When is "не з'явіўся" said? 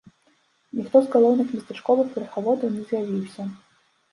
2.79-3.41